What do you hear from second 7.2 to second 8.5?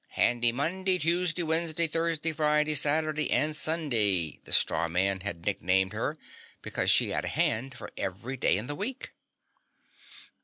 a hand for every